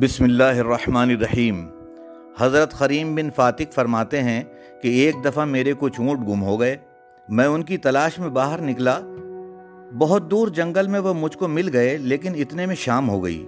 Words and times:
بسم 0.00 0.24
اللہ 0.24 0.42
الرحمن 0.42 1.10
الرحیم۔ 1.10 1.68
حضرت 2.38 2.72
خریم 2.72 3.14
بن 3.14 3.30
فاتق 3.36 3.72
فرماتے 3.74 4.22
ہیں 4.22 4.44
کہ 4.82 4.88
ایک 4.88 5.14
دفعہ 5.24 5.44
میرے 5.44 5.72
کچھ 5.78 6.00
اونٹ 6.00 6.20
گم 6.20 6.42
ہو 6.42 6.60
گئے۔ 6.60 6.76
میں 7.28 7.46
ان 7.46 7.62
کی 7.62 7.76
تلاش 7.76 8.18
میں 8.18 8.28
باہر 8.28 8.60
نکلا۔ 8.60 9.00
بہت 9.98 10.30
دور 10.30 10.48
جنگل 10.48 10.86
میں 10.86 11.00
وہ 11.00 11.14
مجھ 11.14 11.38
کو 11.38 11.48
مل 11.48 11.70
گئے، 11.72 11.96
لیکن 11.96 12.34
اتنے 12.34 12.66
میں 12.66 12.74
شام 12.74 13.08
ہو 13.08 13.24
گئی۔ 13.24 13.46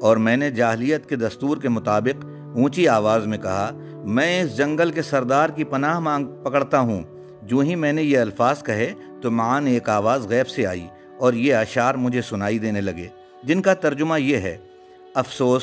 اور 0.00 0.16
میں 0.16 0.36
نے 0.36 0.50
جاہلیت 0.50 1.08
کے 1.08 1.16
دستور 1.16 1.56
کے 1.56 1.68
مطابق 1.68 2.24
اونچی 2.54 2.88
آواز 2.88 3.26
میں 3.26 3.38
کہا، 3.38 3.70
میں 4.04 4.42
اس 4.42 4.56
جنگل 4.56 4.90
کے 4.90 5.02
سردار 5.02 5.48
کی 5.48 5.64
پناہ 5.64 5.98
مانگ 5.98 6.26
پکڑتا 6.44 6.80
ہوں۔ 6.80 7.02
جو 7.42 7.58
ہی 7.58 7.74
میں 7.74 7.92
نے 7.92 8.02
یہ 8.02 8.18
الفاظ 8.18 8.62
کہے 8.62 8.92
تو 9.22 9.30
معان 9.30 9.66
ایک 9.66 9.88
آواز 9.88 10.26
غیب 10.28 10.48
سے 10.48 10.66
آئی 10.66 10.86
اور 11.18 11.32
یہ 11.32 11.54
اشعار 11.54 11.94
مجھے 11.94 12.22
سنائی 12.22 12.58
دینے 12.58 12.80
لگے۔ 12.80 13.06
جن 13.44 13.62
کا 13.62 13.74
ترجمہ 13.74 14.20
یہ 14.20 14.36
ہے 14.36 14.58
افسوس، 15.14 15.62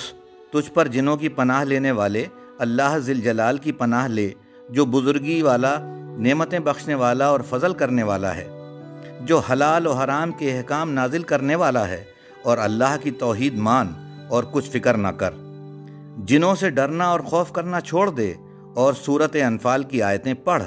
تجھ 0.51 0.71
پر 0.73 0.87
جنوں 0.87 1.17
کی 1.17 1.29
پناہ 1.29 1.63
لینے 1.63 1.91
والے 1.91 2.25
اللہ 2.59 2.97
ذل 2.97 3.21
جلال 3.21 3.57
کی 3.57 3.71
پناہ 3.71 4.07
لے، 4.07 4.31
جو 4.69 4.85
بزرگی 4.85 5.41
والا، 5.41 5.77
نعمتیں 6.17 6.59
بخشنے 6.59 6.95
والا 6.95 7.27
اور 7.27 7.39
فضل 7.49 7.73
کرنے 7.73 8.03
والا 8.03 8.35
ہے، 8.35 8.47
جو 9.21 9.39
حلال 9.39 9.87
و 9.87 9.91
حرام 9.91 10.31
کے 10.31 10.57
احکام 10.57 10.91
نازل 10.91 11.23
کرنے 11.23 11.55
والا 11.55 11.87
ہے 11.87 12.03
اور 12.43 12.57
اللہ 12.57 12.95
کی 13.03 13.11
توحید 13.11 13.57
مان 13.57 13.93
اور 14.29 14.43
کچھ 14.51 14.69
فکر 14.69 14.97
نہ 14.97 15.07
کر۔ 15.07 15.33
جنوں 16.17 16.55
سے 16.55 16.69
ڈرنا 16.69 17.07
اور 17.07 17.19
خوف 17.19 17.51
کرنا 17.51 17.81
چھوڑ 17.81 18.09
دے 18.09 18.33
اور 18.75 18.93
صورت 18.93 19.35
انفال 19.35 19.83
کی 19.83 20.03
آیتیں 20.03 20.33
پڑھ۔ 20.33 20.63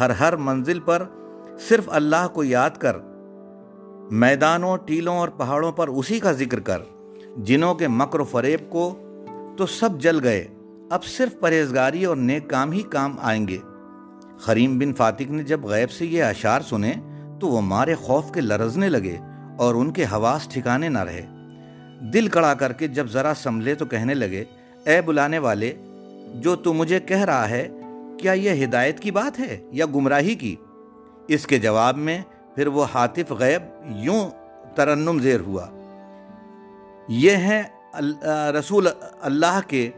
ہر 0.00 0.10
ہر 0.10 0.36
منزل 0.36 0.80
پر 0.80 1.02
صرف 1.68 1.84
اللہ 1.86 2.28
کو 2.32 2.44
یاد 2.44 2.70
کر، 2.70 2.96
میدانوں، 4.10 4.76
ٹیلوں 4.76 5.18
اور 5.18 5.28
پہاڑوں 5.28 5.72
پر 5.72 5.88
اسی 5.88 6.20
کا 6.20 6.32
ذکر 6.32 6.60
کر۔ 6.60 6.78
جنوں 7.36 7.74
کے 7.74 7.88
مکر 7.88 8.20
و 8.20 8.24
فریب 8.24 8.70
کو 8.70 8.98
تو 9.58 9.66
سب 9.66 10.00
جل 10.00 10.22
گئے۔ 10.22 10.46
اب 10.90 11.04
صرف 11.04 11.40
پرہیزگاری 11.40 12.04
اور 12.04 12.16
نیک 12.16 12.48
کام 12.48 12.72
ہی 12.72 12.82
کام 12.82 13.16
آئیں 13.20 13.48
گے۔ 13.48 13.58
خریم 14.38 14.78
بن 14.78 14.92
فاتق 14.92 15.30
نے 15.30 15.42
جب 15.42 15.60
غیب 15.64 15.90
سے 15.90 16.06
یہ 16.06 16.24
اشعار 16.24 16.60
سنے 16.60 16.92
تو 17.40 17.48
وہ 17.48 17.60
مارے 17.60 17.94
خوف 17.94 18.32
کے 18.32 18.40
لرزنے 18.40 18.88
لگے 18.88 19.16
اور 19.58 19.74
ان 19.74 19.90
کے 19.90 20.04
حواس 20.04 20.48
ٹھکانے 20.48 20.88
نہ 20.88 20.98
رہے۔ 20.98 21.26
دل 22.12 22.28
کڑا 22.28 22.54
کر 22.54 22.72
کے 22.72 22.88
جب 22.88 23.06
ذرا 23.06 23.32
سنبھلے 23.36 23.74
تو 23.74 23.86
کہنے 23.86 24.14
لگے، 24.14 24.44
اے 24.86 25.00
بلانے 25.00 25.38
والے، 25.38 25.72
جو 26.34 26.56
تو 26.56 26.72
مجھے 26.72 27.00
کہہ 27.00 27.24
رہا 27.24 27.50
ہے، 27.50 27.68
کیا 28.18 28.32
یہ 28.32 28.64
ہدایت 28.64 29.00
کی 29.00 29.10
بات 29.10 29.40
ہے 29.40 29.64
یا 29.72 29.86
گمراہی 29.86 30.34
کی؟ 30.34 30.56
اس 31.28 31.46
کے 31.46 31.58
جواب 31.58 31.96
میں 31.96 32.22
پھر 32.54 32.66
وہ 32.66 32.84
حاطف 32.94 33.32
غیب 33.32 33.62
یوں 33.84 34.30
ترنم 34.74 35.18
زیر 35.18 35.40
ہوا۔ 35.40 35.66
یہ 37.12 37.36
ہیں 37.36 37.62
رسول 38.58 38.86
اللہ 39.20 39.58
کے 39.68 39.90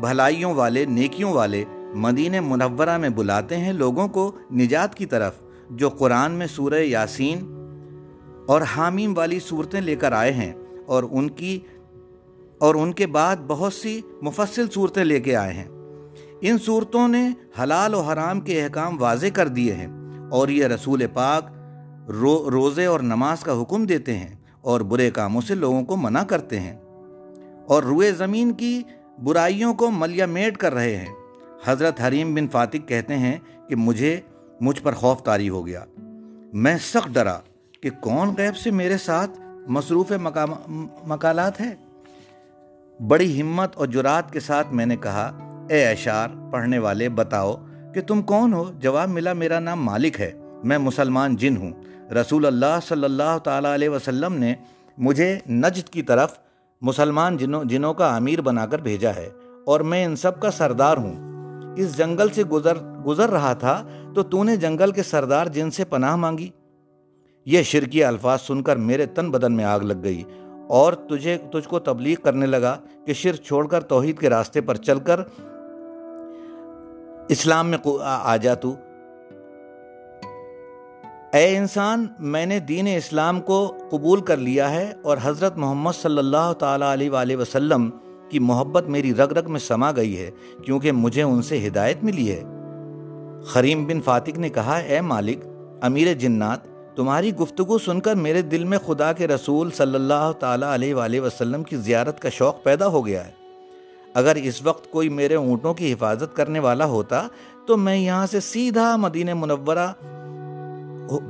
بھلائیوں 0.00 0.52
والے، 0.54 0.84
نیکیوں 0.84 1.32
والے 1.32 1.64
مدینہ 1.96 2.40
منورہ 2.40 2.96
میں 2.98 3.08
بلاتے 3.08 3.56
ہیں 3.56 3.72
لوگوں 3.72 4.06
کو 4.08 4.30
نجات 4.52 4.94
کی 4.94 5.06
طرف، 5.06 5.40
جو 5.70 5.88
قرآن 5.90 6.32
میں 6.32 6.46
سورہ 6.46 6.80
یاسین 6.80 7.46
اور 8.48 8.62
حامیم 8.76 9.16
والی 9.16 9.38
صورتیں 9.40 9.80
لے 9.80 9.96
کر 9.96 10.12
آئے 10.12 10.32
ہیں 10.32 10.52
اور 10.86 11.04
ان 11.10 11.28
کی، 11.30 11.58
اور 12.60 12.74
ان 12.74 12.92
کے 12.92 13.06
بعد 13.06 13.36
بہت 13.46 13.72
سی 13.72 14.00
مفصل 14.22 14.70
صورتیں 14.70 15.04
لے 15.04 15.20
کے 15.20 15.36
آئے 15.36 15.52
ہیں۔ 15.52 15.68
ان 16.40 16.58
صورتوں 16.58 17.06
نے 17.08 17.28
حلال 17.62 17.94
و 17.94 18.00
حرام 18.00 18.40
کے 18.40 18.62
احکام 18.62 19.00
واضح 19.02 19.26
کر 19.34 19.48
دیے 19.48 19.72
ہیں 19.72 19.88
اور 20.30 20.48
یہ 20.48 20.66
رسول 20.66 21.06
پاک 21.14 21.50
رو، 22.10 22.50
روزے 22.50 22.86
اور 22.86 23.00
نماز 23.00 23.44
کا 23.44 23.60
حکم 23.62 23.86
دیتے 23.86 24.16
ہیں۔ 24.16 24.34
اور 24.68 24.80
برے 24.80 25.10
کاموں 25.10 25.40
سے 25.40 25.54
لوگوں 25.54 25.84
کو 25.84 25.96
منع 25.96 26.22
کرتے 26.24 26.60
ہیں 26.60 26.76
اور 27.66 27.82
روئے 27.82 28.12
زمین 28.12 28.52
کی 28.52 28.82
برائیوں 29.22 29.74
کو 29.74 29.90
ملیا 29.90 30.26
میٹ 30.26 30.56
کر 30.56 30.74
رہے 30.74 30.96
ہیں۔ 30.96 31.14
حضرت 31.64 32.00
حریم 32.00 32.34
بن 32.34 32.48
فاتق 32.48 32.88
کہتے 32.88 33.18
ہیں 33.18 33.36
کہ 33.68 33.76
مجھے 33.76 34.20
مجھ 34.60 34.82
پر 34.82 34.92
خوف 34.92 35.22
تاری 35.22 35.48
ہو 35.48 35.66
گیا۔ 35.66 35.84
میں 36.52 36.76
سخت 36.78 37.08
ڈرا 37.08 37.38
کہ 37.80 37.90
کون 38.00 38.34
غیب 38.38 38.56
سے 38.56 38.70
میرے 38.70 38.98
ساتھ 38.98 39.30
مصروف 39.68 40.12
مکالات 41.06 41.60
ہے۔ 41.60 41.74
بڑی 43.08 43.40
ہمت 43.40 43.76
اور 43.76 43.86
جرات 43.86 44.32
کے 44.32 44.40
ساتھ 44.40 44.74
میں 44.74 44.86
نے 44.86 44.96
کہا، 44.96 45.38
اے 45.70 45.88
اشار 45.88 46.28
پڑھنے 46.50 46.78
والے 46.78 47.08
بتاؤ 47.08 47.54
کہ 47.94 48.00
تم 48.00 48.22
کون 48.22 48.52
ہو؟ 48.52 48.64
جواب 48.78 49.08
ملا، 49.08 49.32
میرا 49.32 49.60
نام 49.60 49.84
مالک 49.84 50.20
ہے۔ 50.20 50.32
میں 50.64 50.78
مسلمان 50.78 51.36
جن 51.36 51.56
ہوں۔ 51.56 51.70
رسول 52.12 52.46
اللہ 52.46 52.78
صلی 52.88 53.04
اللہ 53.04 53.38
تعالیٰ 53.44 53.74
علیہ 53.74 53.88
وسلم 53.88 54.34
نے 54.34 54.54
مجھے 54.98 55.38
نجد 55.50 55.88
کی 55.88 56.02
طرف 56.02 56.38
مسلمان 56.82 57.36
جنوں 57.36 57.64
جنوں 57.64 57.94
کا 57.94 58.16
امیر 58.16 58.40
بنا 58.40 58.66
کر 58.66 58.78
بھیجا 58.78 59.10
ہے 59.16 59.28
اور 59.66 59.80
میں 59.80 60.04
ان 60.04 60.16
سب 60.16 60.40
کا 60.40 60.50
سردار 60.50 60.96
ہوں۔ 60.96 61.14
اس 61.76 61.96
جنگل 61.98 62.28
سے 62.34 62.44
گزر 62.44 62.76
گزر 63.06 63.30
رہا 63.30 63.52
تھا 63.52 63.86
تو 64.14 64.22
تو 64.22 64.44
نے 64.44 64.56
جنگل 64.56 64.90
کے 64.90 65.02
سردار 65.02 65.46
جن 65.46 65.70
سے 65.70 65.84
پناہ 65.84 66.16
مانگی۔ 66.16 66.48
یہ 67.46 67.62
شرکی 67.62 68.04
الفاظ 68.04 68.40
سن 68.42 68.62
کر 68.62 68.76
میرے 68.76 69.06
تن 69.06 69.30
بدن 69.30 69.52
میں 69.52 69.64
آگ 69.64 69.80
لگ 69.80 70.02
گئی 70.02 70.22
اور 70.68 70.92
تجھے، 70.92 71.38
تجھ 71.52 71.68
کو 71.68 71.78
تبلیغ 71.78 72.16
کرنے 72.24 72.46
لگا 72.46 72.76
کہ 73.06 73.12
شرک 73.12 73.42
چھوڑ 73.42 73.66
کر 73.66 73.80
توحید 73.80 74.18
کے 74.18 74.30
راستے 74.30 74.60
پر 74.60 74.74
چل 74.74 74.98
کر 74.98 75.20
اسلام 77.28 77.68
میں 77.68 77.78
آ 78.04 78.36
جا 78.36 78.54
تو۔ 78.54 78.74
اے 81.32 81.56
انسان، 81.56 82.06
میں 82.18 82.44
نے 82.46 82.58
دین 82.58 82.86
اسلام 82.96 83.40
کو 83.40 83.76
قبول 83.90 84.20
کر 84.20 84.36
لیا 84.36 84.70
ہے 84.70 84.92
اور 85.02 85.16
حضرت 85.22 85.56
محمد 85.56 85.92
صلی 86.02 86.18
اللہ 86.18 86.52
تعالیٰ 86.58 86.92
علیہ 86.92 87.10
وآلہ 87.10 87.36
وسلم 87.36 87.90
کی 88.30 88.38
محبت 88.38 88.84
میری 88.84 89.14
رگ 89.14 89.32
رگ 89.32 89.50
میں 89.52 89.60
سما 89.60 89.90
گئی 89.96 90.16
ہے 90.18 90.30
کیونکہ 90.64 90.92
مجھے 90.92 91.22
ان 91.22 91.42
سے 91.42 91.66
ہدایت 91.66 92.04
ملی 92.04 92.30
ہے۔ 92.32 92.42
خریم 93.44 93.86
بن 93.86 94.00
فاتق 94.00 94.38
نے 94.38 94.48
کہا، 94.48 94.76
اے 94.76 95.00
مالک، 95.00 95.44
امیر 95.80 96.12
جنات، 96.14 96.60
تمہاری 96.96 97.34
گفتگو 97.36 97.78
سن 97.78 98.00
کر 98.00 98.14
میرے 98.14 98.42
دل 98.42 98.64
میں 98.64 98.78
خدا 98.86 99.12
کے 99.12 99.28
رسول 99.28 99.70
صلی 99.70 99.94
اللہ 99.94 100.30
تعالیٰ 100.38 100.74
علیہ 100.74 100.94
وآلہ 100.94 101.20
وسلم 101.20 101.62
کی 101.62 101.76
زیارت 101.76 102.20
کا 102.20 102.28
شوق 102.28 102.62
پیدا 102.62 102.86
ہو 102.86 103.06
گیا 103.06 103.26
ہے۔ 103.26 103.32
اگر 104.14 104.36
اس 104.36 104.62
وقت 104.62 104.90
کوئی 104.90 105.08
میرے 105.08 105.34
اونٹوں 105.34 105.74
کی 105.74 105.92
حفاظت 105.92 106.36
کرنے 106.36 106.58
والا 106.58 106.84
ہوتا، 106.84 107.26
تو 107.66 107.76
میں 107.76 107.96
یہاں 107.96 108.26
سے 108.26 108.40
سیدھا 108.40 108.96
مدینہ 108.96 109.34
منورہ 109.34 109.92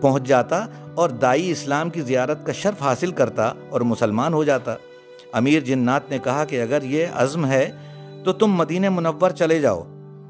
پہنچ 0.01 0.23
جاتا 0.23 0.67
اور 0.95 1.11
دائی 1.11 1.51
اسلام 1.51 1.91
کی 1.91 2.01
زیارت 2.01 2.47
کا 2.47 2.53
شرف 2.53 2.83
حاصل 2.83 3.11
کرتا 3.11 3.53
اور 3.71 3.81
مسلمان 3.81 4.35
ہو 4.35 4.45
جاتا۔ 4.45 4.75
امیر 5.33 5.61
جنات 5.61 6.11
نے 6.11 6.19
کہا 6.25 6.45
کہ 6.45 6.63
اگر 6.63 6.83
یہ 6.83 7.07
عزم 7.15 7.47
ہے 7.47 7.71
تو 8.25 8.33
تم 8.33 8.53
مدینہ 8.53 8.91
منور 8.91 9.31
چلے 9.31 9.61
جاؤ۔ 9.61 9.83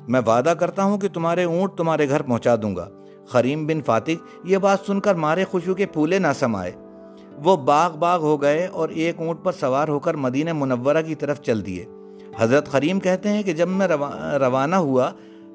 میں 0.09 0.21
وعدہ 0.27 0.55
کرتا 0.61 0.83
ہوں 0.83 0.99
کہ 0.99 1.09
تمہارے 1.09 1.45
اونٹ 1.45 1.73
تمہارے 1.75 2.09
گھر 2.09 2.23
پہنچا 2.23 2.57
دوں 2.63 2.77
گا۔ 2.77 2.89
خریم 3.29 3.67
بن 3.67 3.83
فاتق 3.83 4.45
یہ 4.45 4.59
بات 4.59 4.79
سن 4.87 5.01
کر 5.01 5.15
مارے 5.15 5.45
خوشو 5.45 5.75
کے 5.75 5.87
پھولے 5.87 6.19
نہ 6.19 6.27
سمائے۔ 6.39 6.73
وہ 7.45 7.57
باغ 7.57 7.97
باغ 7.97 8.21
ہو 8.21 8.43
گئے 8.43 8.67
اور 8.67 8.89
ایک 8.89 9.15
اونٹ 9.19 9.39
پر 9.43 9.53
سوار 9.53 9.89
ہو 9.89 9.99
کر 9.99 10.15
مدینہ 10.15 10.53
منورہ 10.53 11.03
کی 11.07 11.15
طرف 11.15 11.43
چل 11.43 11.67
دیے۔ 11.67 11.87
حضرت 12.39 12.69
خریم 12.69 13.01
کہتے 13.01 13.29
ہیں 13.29 13.43
کہ 13.43 13.53
جب 13.53 13.69
میں 13.69 13.89
روانہ 14.39 14.77
ہوا 14.77 15.11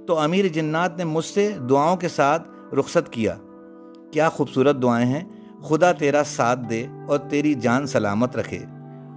تو 0.07 0.19
امیر 0.19 0.47
جنات 0.47 0.97
نے 0.97 1.03
مجھ 1.03 1.25
سے 1.25 1.51
دعاؤں 1.69 1.97
کے 1.97 2.07
ساتھ 2.07 2.73
رخصت 2.75 3.09
کیا۔ 3.11 3.35
کیا 4.13 4.29
خوبصورت 4.29 4.81
دعائیں 4.81 5.07
ہیں؟ 5.07 5.23
خدا 5.63 5.91
تیرا 5.91 6.23
ساتھ 6.25 6.59
دے 6.69 6.87
اور 7.07 7.17
تیری 7.17 7.53
جان 7.53 7.87
سلامت 7.87 8.37
رکھے۔ 8.37 8.59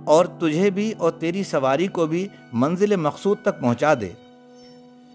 اور 0.04 0.24
تجھے 0.24 0.70
بھی 0.70 0.92
اور 0.98 1.10
تیری 1.10 1.42
سواری 1.42 1.86
کو 1.86 2.06
بھی 2.06 2.28
منزل 2.52 2.96
مقصود 2.96 3.38
تک 3.42 3.60
پہنچا 3.60 3.94
دے۔ 3.94 4.08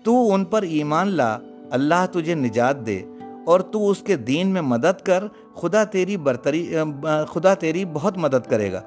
تو 0.03 0.33
ان 0.33 0.45
پر 0.45 0.61
ایمان 0.61 1.07
لا، 1.07 1.37
اللہ 1.71 2.05
تجھے 2.11 2.35
نجات 2.35 2.85
دے۔ 2.85 3.01
اور 3.45 3.59
تو 3.59 3.89
اس 3.89 4.01
کے 4.01 4.15
دین 4.15 4.47
میں 4.47 4.61
مدد 4.61 5.01
کر، 5.03 5.23
خدا 5.55 5.83
تیری 5.83 6.17
برتری، 6.17 6.73
خدا 7.27 7.53
تیری 7.53 7.85
بہت 7.85 8.17
مدد 8.17 8.49
کرے 8.49 8.71
گا۔ 8.71 8.81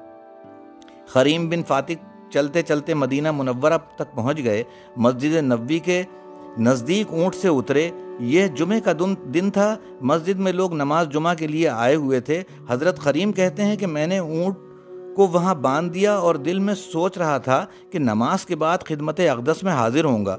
خریم 1.07 1.49
بن 1.49 1.63
فاتق 1.63 2.31
چلتے 2.31 2.61
چلتے 2.61 2.93
مدینہ 2.93 3.31
منورہ 3.31 3.77
تک 3.95 4.15
پہنچ 4.15 4.37
گئے۔ 4.43 4.63
مسجد 4.97 5.35
نبوی 5.35 5.79
کے 5.79 6.03
نزدیک 6.57 7.13
اونٹ 7.13 7.35
سے 7.35 7.47
اترے۔ 7.47 7.91
یہ 8.19 8.47
جمعہ 8.47 8.79
کا 8.79 8.91
دن 9.33 9.51
تھا۔ 9.51 9.75
مسجد 10.01 10.39
میں 10.39 10.51
لوگ 10.51 10.73
نماز 10.73 11.09
جمعہ 11.09 11.35
کے 11.35 11.47
لیے 11.47 11.69
آئے 11.69 11.95
ہوئے 11.95 12.19
تھے۔ 12.19 12.43
حضرت 12.69 12.99
خریم 12.99 13.31
کہتے 13.31 13.63
ہیں 13.63 13.75
کہ 13.75 13.87
میں 13.87 14.07
نے 14.07 14.17
اونٹ 14.17 14.55
کو 15.15 15.27
وہاں 15.27 15.55
باندھ 15.55 15.93
دیا 15.93 16.15
اور 16.15 16.35
دل 16.35 16.59
میں 16.59 16.73
سوچ 16.73 17.17
رہا 17.17 17.37
تھا 17.37 17.65
کہ 17.91 17.99
نماز 17.99 18.45
کے 18.45 18.55
بعد 18.55 18.77
خدمت 18.77 19.19
اقدس 19.19 19.63
میں 19.63 19.71
حاضر 19.71 20.03
ہوں 20.03 20.25
گا۔ 20.25 20.37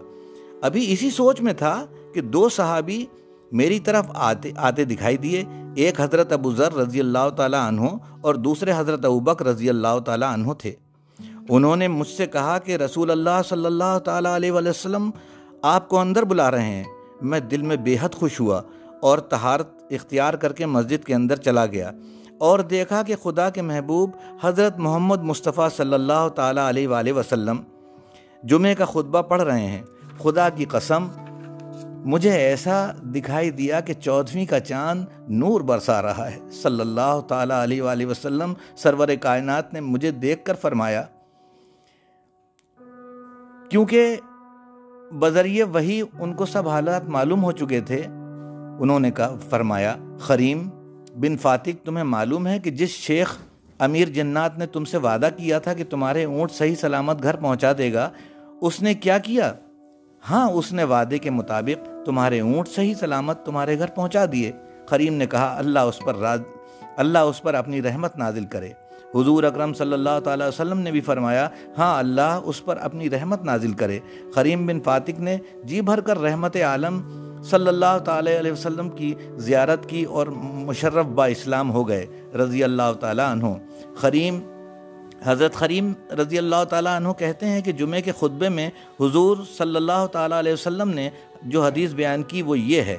ابھی 0.62 0.92
اسی 0.92 1.10
سوچ 1.10 1.40
میں 1.40 1.52
تھا 1.52 1.86
کہ 2.14 2.20
دو 2.20 2.48
صحابی 2.48 3.06
میری 3.52 3.80
طرف 3.80 4.04
آتے 4.14 4.50
آتے 4.56 4.84
دکھائی 4.84 5.16
دیے۔ 5.16 5.44
ایک 5.74 6.00
حضرت 6.00 6.32
ابو 6.32 6.52
ذر 6.52 6.74
رضی 6.74 7.00
اللہ 7.00 7.28
تعالیٰ 7.36 7.68
عنہ 7.68 7.80
اور 8.20 8.34
دوسرے 8.34 8.72
حضرت 8.76 9.04
ابوبک 9.04 9.42
رضی 9.42 9.68
اللہ 9.68 9.98
تعالیٰ 9.98 10.32
عنہ 10.32 10.52
تھے۔ 10.52 10.72
انہوں 11.48 11.76
نے 11.76 11.88
مجھ 11.88 12.08
سے 12.08 12.26
کہا 12.26 12.58
کہ 12.58 12.76
رسول 12.76 13.10
اللہ 13.10 13.42
صلی 13.48 13.66
اللہ 13.66 13.98
تعالیٰ 13.98 14.34
علیہ 14.34 14.52
وسلم 14.52 15.10
آپ 15.62 15.88
کو 15.88 15.98
اندر 15.98 16.22
بلا 16.22 16.50
رہے 16.50 16.64
ہیں۔ 16.64 16.84
میں 17.22 17.40
دل 17.40 17.62
میں 17.62 17.76
بے 17.76 17.96
حد 18.00 18.14
خوش 18.14 18.40
ہوا 18.40 18.62
اور 19.02 19.18
تہارت 19.18 19.68
اختیار 19.90 20.34
کر 20.34 20.52
کے 20.52 20.66
مسجد 20.66 21.04
کے 21.04 21.14
اندر 21.14 21.36
چلا 21.36 21.66
گیا 21.66 21.90
اور 22.38 22.58
دیکھا 22.58 23.02
کہ 23.02 23.14
خدا 23.22 23.50
کے 23.50 23.62
محبوب 23.62 24.10
حضرت 24.42 24.78
محمد 24.78 25.22
مصطفیٰ 25.22 25.68
صلی 25.76 25.94
اللہ 25.94 26.28
تعالیٰ 26.28 26.68
علیہ 26.68 26.88
وآلہ 26.88 27.12
وسلم 27.12 27.62
جمعے 28.44 28.74
کا 28.74 28.84
خطبہ 28.84 29.22
پڑھ 29.22 29.42
رہے 29.42 29.66
ہیں۔ 29.66 29.82
خدا 30.22 30.48
کی 30.48 30.64
قسم، 30.64 31.06
مجھے 32.04 32.30
ایسا 32.30 32.92
دکھائی 33.14 33.50
دیا 33.50 33.80
کہ 33.80 33.94
چودھویں 33.94 34.46
کا 34.46 34.60
چاند 34.60 35.04
نور 35.28 35.60
برسا 35.60 36.02
رہا 36.02 36.30
ہے۔ 36.30 36.38
صلی 36.62 36.80
اللہ 36.80 37.20
تعالیٰ 37.28 37.62
علیہ 37.62 37.82
وآلہ 37.82 38.06
وسلم 38.06 38.54
سرور 38.76 39.08
کائنات 39.20 39.72
نے 39.74 39.80
مجھے 39.80 40.10
دیکھ 40.10 40.44
کر 40.44 40.54
فرمایا، 40.54 41.02
کیونکہ 43.68 44.16
بذریعے 45.12 45.62
وہی 45.62 46.02
ان 46.18 46.34
کو 46.34 46.46
سب 46.46 46.68
حالات 46.68 47.04
معلوم 47.04 47.44
ہو 47.44 47.52
چکے 47.52 47.80
تھے۔ 47.80 48.02
انہوں 48.80 49.00
نے 49.00 49.10
کہا، 49.10 49.36
فرمایا، 49.50 49.96
خریم 50.18 50.68
بن 51.16 51.36
فاتق، 51.36 51.84
تمہیں 51.84 52.04
معلوم 52.04 52.46
ہے 52.46 52.58
کہ 52.58 52.70
جس 52.70 52.88
شیخ 52.88 53.36
امیر 53.78 54.08
جنات 54.08 54.58
نے 54.58 54.66
تم 54.66 54.84
سے 54.84 54.96
وعدہ 54.96 55.28
کیا 55.36 55.58
تھا 55.58 55.74
کہ 55.74 55.84
تمہارے 55.90 56.24
اونٹ 56.24 56.52
صحیح 56.52 56.74
سلامت 56.74 57.22
گھر 57.22 57.36
پہنچا 57.36 57.72
دے 57.78 57.92
گا، 57.92 58.10
اس 58.60 58.82
نے 58.82 58.94
کیا 58.94 59.18
کیا؟ 59.18 59.52
ہاں 60.30 60.50
اس 60.50 60.72
نے 60.72 60.84
وعدے 60.84 61.18
کے 61.18 61.30
مطابق 61.30 62.06
تمہارے 62.06 62.40
اونٹ 62.40 62.68
صحیح 62.68 62.94
سلامت 62.94 63.46
تمہارے 63.46 63.78
گھر 63.78 63.86
پہنچا 63.86 64.24
دیے۔ 64.32 64.52
کریم 64.88 65.14
نے 65.14 65.26
کہا، 65.26 65.54
اللہ 65.58 65.78
اس 65.78 65.98
پر 65.98 66.16
راز، 66.16 66.40
اللہ 66.96 67.18
اس 67.18 67.42
پر 67.42 67.54
اپنی 67.54 67.82
رحمت 67.82 68.16
نازل 68.16 68.44
کرے۔ 68.44 68.68
حضور 69.14 69.44
اکرم 69.44 69.72
صلی 69.74 69.92
اللہ 69.92 70.18
تعالیٰ 70.24 70.48
وسلم 70.48 70.78
نے 70.78 70.90
بھی 70.90 71.00
فرمایا 71.00 71.48
ہاں 71.78 71.98
اللہ 71.98 72.40
اس 72.44 72.64
پر 72.64 72.76
اپنی 72.76 73.10
رحمت 73.10 73.44
نازل 73.44 73.72
کرے۔ 73.72 73.98
کریم 74.34 74.66
بن 74.66 74.80
فاتق 74.80 75.20
نے 75.20 75.36
جی 75.64 75.80
بھر 75.80 76.00
کر 76.00 76.18
رحمت 76.18 76.56
عالم 76.56 77.00
صلی 77.42 77.68
اللہ 77.68 77.98
تعالیٰ 78.04 78.38
علیہ 78.38 78.52
وسلم 78.52 78.88
کی 78.88 79.14
زیارت 79.36 79.88
کی 79.88 80.02
اور 80.04 80.26
مشرف 80.66 81.06
با 81.06 81.26
اسلام 81.26 81.70
ہو 81.70 81.88
گئے، 81.88 82.06
رضی 82.34 82.64
اللہ 82.64 82.92
تعالیٰ 83.00 83.30
عنہ۔ 83.32 83.54
خریم، 83.96 84.40
حضرت 85.24 85.54
خریم 85.54 85.92
رضی 86.20 86.38
اللہ 86.38 86.64
تعالیٰ 86.64 86.96
عنہ 86.96 87.08
کہتے 87.18 87.46
ہیں 87.46 87.60
کہ 87.60 87.72
جمعے 87.72 88.02
کے 88.02 88.12
خطبے 88.18 88.48
میں 88.48 88.68
حضور 89.00 89.36
صلی 89.58 89.76
اللہ 89.76 90.06
تعالیٰ 90.12 90.38
علیہ 90.38 90.52
وسلم 90.52 90.90
نے 90.90 91.08
جو 91.42 91.64
حدیث 91.64 91.92
بیان 91.92 92.22
کی 92.22 92.42
وہ 92.42 92.58
یہ 92.58 92.82
ہے، 92.82 92.98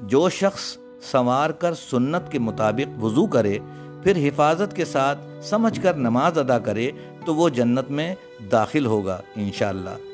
جو 0.00 0.28
شخص 0.28 0.76
سنوار 1.10 1.50
کر 1.50 1.74
سنت 1.74 2.30
کے 2.32 2.38
مطابق 2.38 3.04
وضو 3.04 3.26
کرے 3.26 3.58
پھر 4.02 4.16
حفاظت 4.16 4.76
کے 4.76 4.84
ساتھ 4.84 5.18
سمجھ 5.42 5.80
کر 5.80 5.94
نماز 5.94 6.38
ادا 6.38 6.58
کرے 6.58 6.90
تو 7.24 7.34
وہ 7.34 7.48
جنت 7.48 7.90
میں 7.90 8.14
داخل 8.52 8.86
ہوگا 8.86 9.20
انشاءاللہ۔ 9.36 10.07